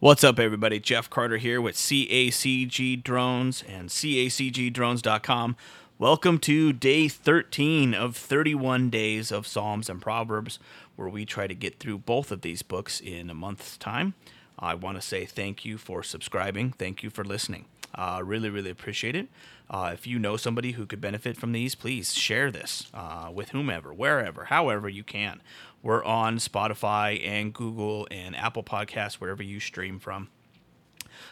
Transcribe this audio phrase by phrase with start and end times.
[0.00, 0.80] What's up, everybody?
[0.80, 5.56] Jeff Carter here with CACG Drones and CACGDrones.com.
[5.98, 10.58] Welcome to day 13 of 31 days of Psalms and Proverbs,
[10.96, 14.14] where we try to get through both of these books in a month's time.
[14.58, 16.72] I want to say thank you for subscribing.
[16.72, 17.66] Thank you for listening.
[17.94, 19.28] Uh, really, really appreciate it.
[19.68, 23.50] Uh, if you know somebody who could benefit from these, please share this uh, with
[23.50, 25.40] whomever, wherever, however you can.
[25.82, 30.28] We're on Spotify and Google and Apple Podcasts, wherever you stream from.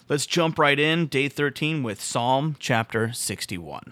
[0.10, 3.92] Let's jump right in, day 13, with Psalm chapter 61.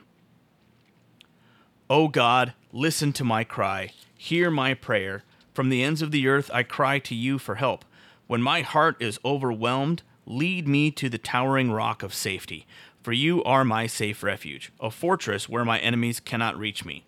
[1.90, 5.24] O God, listen to my cry, hear my prayer.
[5.56, 7.86] From the ends of the earth I cry to you for help.
[8.28, 12.68] When my heart is overwhelmed, lead me to the towering rock of safety.
[13.02, 17.06] For you are my safe refuge, a fortress where my enemies cannot reach me.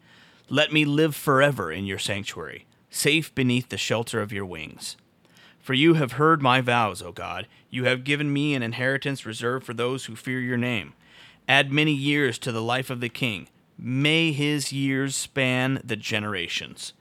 [0.47, 4.95] Let me live forever in your sanctuary, safe beneath the shelter of your wings.
[5.59, 7.47] For you have heard my vows, O God.
[7.69, 10.93] You have given me an inheritance reserved for those who fear your name.
[11.49, 13.49] Add many years to the life of the king.
[13.77, 16.93] May his years span the generations.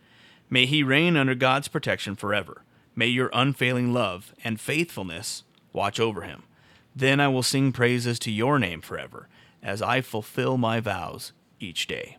[0.48, 2.62] May he reign under God's protection forever.
[2.94, 6.44] May your unfailing love and faithfulness watch over him.
[6.94, 9.28] Then I will sing praises to your name forever,
[9.62, 12.16] as I fulfill my vows each day.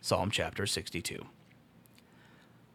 [0.00, 1.26] Psalm chapter 62.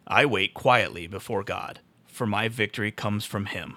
[0.08, 1.80] I wait quietly before God
[2.16, 3.76] for my victory comes from him.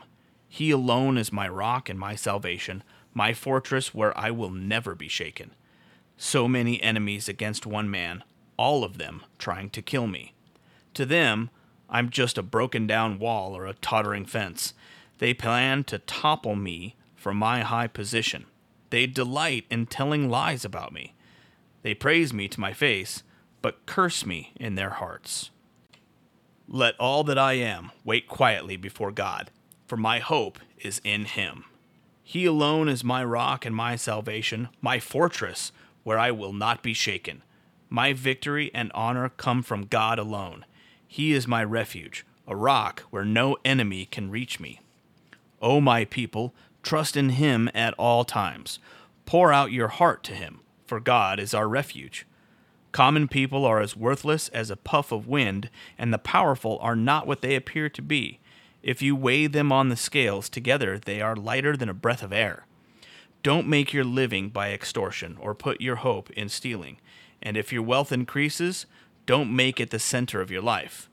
[0.49, 5.09] He alone is my rock and my salvation, my fortress where I will never be
[5.09, 5.51] shaken.
[6.17, 8.23] So many enemies against one man,
[8.57, 10.35] all of them trying to kill me.
[10.95, 11.51] To them,
[11.89, 14.75] I'm just a broken down wall or a tottering fence.
[15.19, 18.47] They plan to topple me from my high position.
[18.91, 21.15] They delight in telling lies about me.
[21.83, 23.23] They praise me to my face,
[23.63, 25.51] but curse me in their hearts.
[26.69, 29.51] Let all that I am wait quietly before God,
[29.87, 31.65] for my hope is in Him.
[32.23, 36.93] He alone is my rock and my salvation, my fortress, where I will not be
[36.93, 37.43] shaken.
[37.89, 40.67] My victory and honor come from God alone.
[41.09, 44.81] He is my refuge, a rock where no enemy can reach me.
[45.61, 48.79] O my people, trust in Him at all times.
[49.27, 52.27] Pour out your heart to Him, for God is our refuge.
[52.93, 57.27] Common people are as worthless as a puff of wind, and the powerful are not
[57.27, 58.39] what they appear to be.
[58.83, 62.33] If you weigh them on the scales together, they are lighter than a breath of
[62.33, 62.67] air.
[63.43, 66.99] Don't make your living by extortion or put your hope in stealing.
[67.43, 68.87] And if your wealth increases,
[69.29, 71.11] don't make it the center of your life.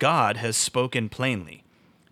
[0.00, 1.62] God has spoken plainly,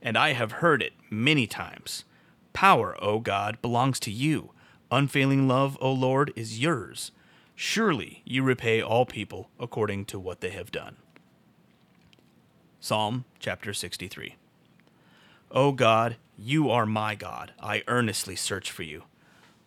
[0.00, 2.04] and I have heard it many times.
[2.52, 4.52] Power, O God, belongs to you.
[4.92, 7.10] Unfailing love, O Lord, is yours.
[7.56, 10.98] Surely you repay all people according to what they have done.
[12.78, 14.36] Psalm chapter 63.
[15.50, 17.54] O God, you are my God.
[17.60, 19.02] I earnestly search for you.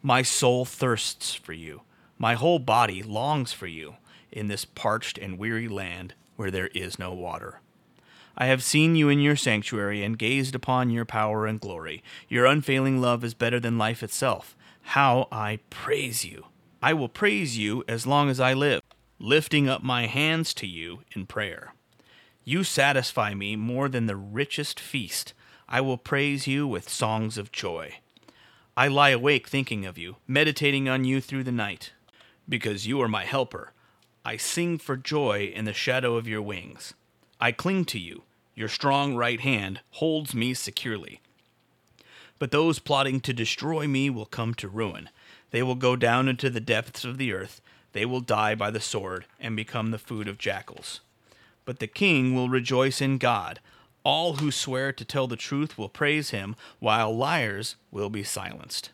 [0.01, 1.81] My soul thirsts for you.
[2.17, 3.97] My whole body longs for you
[4.33, 7.61] in this parched and weary land where there is no water.
[8.35, 12.03] I have seen you in your sanctuary and gazed upon your power and glory.
[12.27, 14.55] Your unfailing love is better than life itself.
[14.81, 16.47] How I praise you!
[16.81, 18.81] I will praise you as long as I live,
[19.19, 21.73] lifting up my hands to you in prayer.
[22.43, 25.33] You satisfy me more than the richest feast.
[25.69, 27.99] I will praise you with songs of joy.
[28.75, 31.93] I lie awake thinking of you, meditating on you through the night.
[32.49, 33.72] Because you are my helper,
[34.25, 36.93] I sing for joy in the shadow of your wings.
[37.41, 38.23] I cling to you.
[38.55, 41.19] Your strong right hand holds me securely.
[42.39, 45.09] But those plotting to destroy me will come to ruin.
[45.51, 47.61] They will go down into the depths of the earth.
[47.91, 51.01] They will die by the sword and become the food of jackals.
[51.65, 53.59] But the king will rejoice in God.
[54.03, 58.89] All who swear to tell the truth will praise him, while liars will be silenced.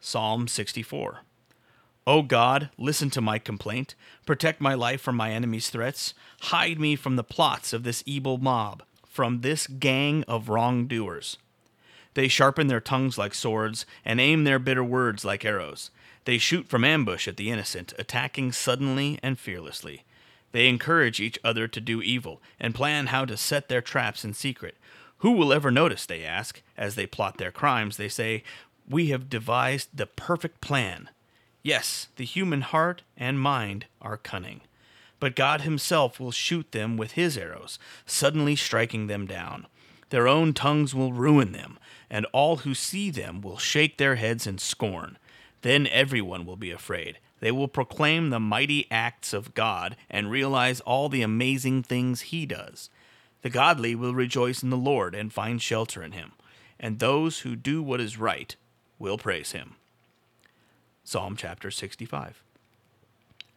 [0.00, 1.20] Psalm 64.
[2.08, 3.94] O God, listen to my complaint.
[4.24, 6.14] Protect my life from my enemies' threats.
[6.40, 11.36] Hide me from the plots of this evil mob, from this gang of wrongdoers.
[12.14, 15.90] They sharpen their tongues like swords and aim their bitter words like arrows.
[16.24, 20.04] They shoot from ambush at the innocent, attacking suddenly and fearlessly.
[20.52, 24.32] They encourage each other to do evil and plan how to set their traps in
[24.32, 24.78] secret.
[25.18, 27.98] Who will ever notice, they ask, as they plot their crimes?
[27.98, 28.44] They say,
[28.88, 31.10] We have devised the perfect plan.
[31.68, 34.62] Yes, the human heart and mind are cunning.
[35.20, 39.66] but God himself will shoot them with his arrows, suddenly striking them down.
[40.10, 41.78] Their own tongues will ruin them,
[42.08, 45.18] and all who see them will shake their heads in scorn.
[45.62, 47.18] Then everyone will be afraid.
[47.40, 52.46] They will proclaim the mighty acts of God and realize all the amazing things he
[52.46, 52.88] does.
[53.42, 56.32] The godly will rejoice in the Lord and find shelter in him,
[56.80, 58.56] and those who do what is right
[58.98, 59.76] will praise him.
[61.08, 62.42] Psalm chapter 65.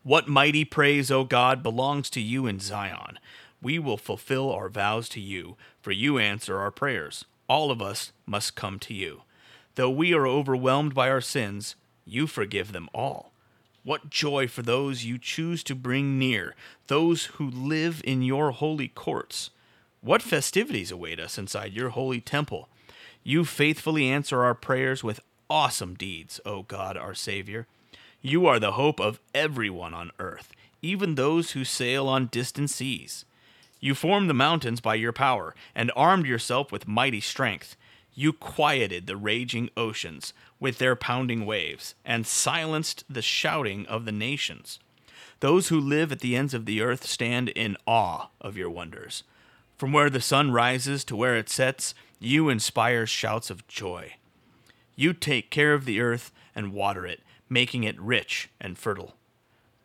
[0.03, 3.19] What mighty praise, O God, belongs to you in Zion.
[3.61, 7.25] We will fulfill our vows to you, for you answer our prayers.
[7.49, 9.23] All of us must come to you.
[9.75, 11.75] Though we are overwhelmed by our sins,
[12.05, 13.33] you forgive them all.
[13.83, 16.55] What joy for those you choose to bring near,
[16.87, 19.49] those who live in your holy courts.
[19.99, 22.69] What festivities await us inside your holy temple.
[23.25, 25.19] You faithfully answer our prayers with
[25.51, 27.67] awesome deeds, O God, our Savior.
[28.21, 33.25] You are the hope of everyone on earth, even those who sail on distant seas.
[33.81, 37.75] You formed the mountains by your power, and armed yourself with mighty strength.
[38.13, 44.13] You quieted the raging oceans with their pounding waves, and silenced the shouting of the
[44.13, 44.79] nations.
[45.41, 49.23] Those who live at the ends of the earth stand in awe of your wonders.
[49.77, 54.13] From where the sun rises to where it sets, you inspire shouts of joy.
[54.95, 57.21] You take care of the earth and water it
[57.51, 59.13] making it rich and fertile.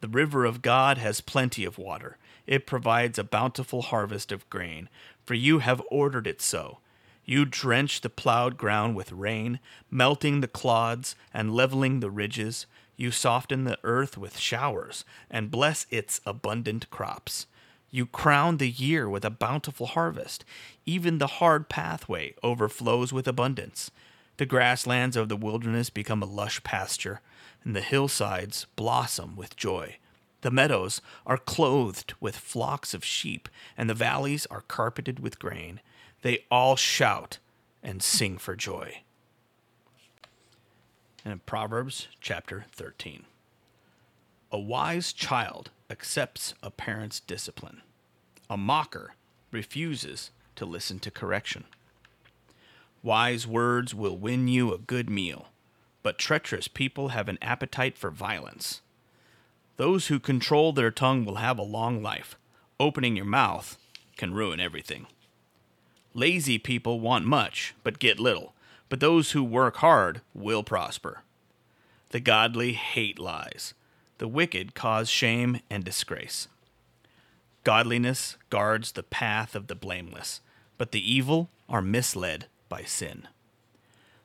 [0.00, 2.16] The river of God has plenty of water.
[2.46, 4.88] It provides a bountiful harvest of grain,
[5.24, 6.78] for you have ordered it so.
[7.24, 9.58] You drench the plowed ground with rain,
[9.90, 12.66] melting the clods and leveling the ridges.
[12.96, 17.48] You soften the earth with showers and bless its abundant crops.
[17.90, 20.44] You crown the year with a bountiful harvest.
[20.84, 23.90] Even the hard pathway overflows with abundance.
[24.38, 27.20] The grasslands of the wilderness become a lush pasture
[27.64, 29.96] and the hillsides blossom with joy.
[30.42, 35.80] The meadows are clothed with flocks of sheep, and the valleys are carpeted with grain.
[36.22, 37.38] They all shout
[37.82, 39.02] and sing for joy.
[41.24, 43.24] And Proverbs chapter 13.
[44.52, 47.82] A wise child accepts a parent's discipline.
[48.48, 49.14] A mocker
[49.50, 51.64] refuses to listen to correction.
[53.06, 55.46] Wise words will win you a good meal
[56.06, 58.80] but treacherous people have an appetite for violence.
[59.76, 62.36] Those who control their tongue will have a long life.
[62.78, 63.76] Opening your mouth
[64.16, 65.08] can ruin everything.
[66.14, 68.54] Lazy people want much, but get little,
[68.88, 71.22] but those who work hard will prosper.
[72.10, 73.74] The godly hate lies.
[74.18, 76.46] The wicked cause shame and disgrace.
[77.64, 80.40] Godliness guards the path of the blameless,
[80.78, 83.28] but the evil are misled by sin.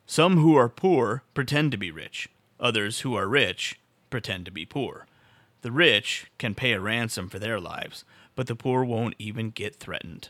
[0.05, 2.29] Some who are poor pretend to be rich,
[2.59, 3.79] others who are rich
[4.09, 5.07] pretend to be poor.
[5.61, 8.03] The rich can pay a ransom for their lives,
[8.35, 10.29] but the poor won't even get threatened.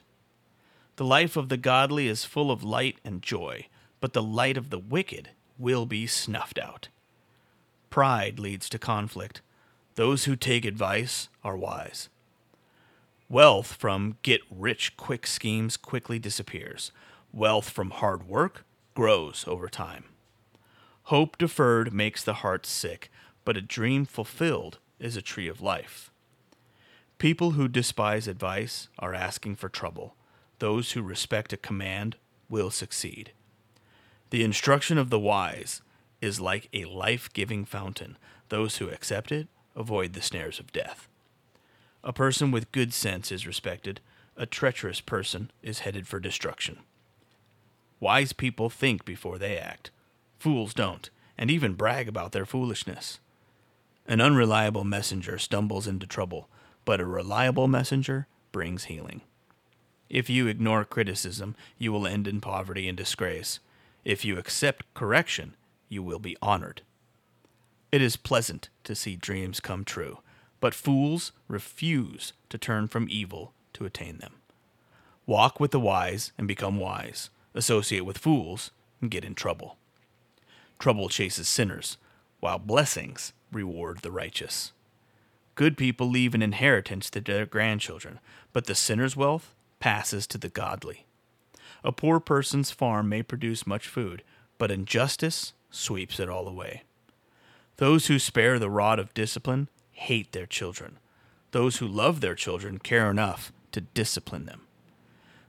[0.97, 3.67] The life of the godly is full of light and joy,
[3.99, 6.89] but the light of the wicked will be snuffed out.
[7.89, 9.41] Pride leads to conflict.
[9.95, 12.09] Those who take advice are wise.
[13.29, 16.91] Wealth from get rich quick schemes quickly disappears.
[17.33, 20.06] Wealth from hard work grows over time.
[21.04, 23.10] Hope deferred makes the heart sick,
[23.45, 26.12] but a dream fulfilled is a tree of life.
[27.18, 30.16] People who despise advice are asking for trouble.
[30.59, 32.18] Those who respect a command
[32.50, 33.31] will succeed.
[34.30, 35.81] The instruction of the wise
[36.21, 38.18] is like a life giving fountain.
[38.50, 41.07] Those who accept it avoid the snares of death.
[42.04, 44.02] A person with good sense is respected,
[44.35, 46.80] a treacherous person is headed for destruction.
[48.01, 49.91] Wise people think before they act.
[50.39, 53.19] Fools don't, and even brag about their foolishness.
[54.07, 56.49] An unreliable messenger stumbles into trouble,
[56.83, 59.21] but a reliable messenger brings healing.
[60.09, 63.59] If you ignore criticism, you will end in poverty and disgrace.
[64.03, 65.55] If you accept correction,
[65.87, 66.81] you will be honored.
[67.91, 70.19] It is pleasant to see dreams come true,
[70.59, 74.37] but fools refuse to turn from evil to attain them.
[75.27, 79.77] Walk with the wise and become wise associate with fools, and get in trouble.
[80.79, 81.97] Trouble chases sinners,
[82.39, 84.71] while blessings reward the righteous.
[85.55, 88.19] Good people leave an inheritance to their grandchildren,
[88.53, 91.05] but the sinner's wealth passes to the godly.
[91.83, 94.23] A poor person's farm may produce much food,
[94.57, 96.83] but injustice sweeps it all away.
[97.77, 100.99] Those who spare the rod of discipline hate their children.
[101.51, 104.61] Those who love their children care enough to discipline them.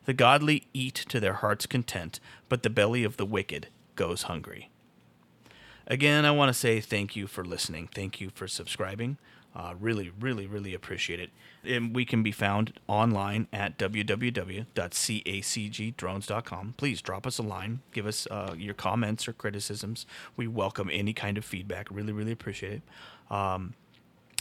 [0.04, 4.70] The godly eat to their heart's content, but the belly of the wicked goes hungry.
[5.86, 7.90] Again, I want to say thank you for listening.
[7.92, 9.18] Thank you for subscribing.
[9.54, 11.28] Uh, really, really, really appreciate it.
[11.62, 16.74] And we can be found online at www.cacgdrones.com.
[16.78, 17.80] Please drop us a line.
[17.92, 20.06] Give us uh, your comments or criticisms.
[20.36, 21.88] We welcome any kind of feedback.
[21.90, 22.80] Really, really appreciate it.
[23.30, 23.74] Um,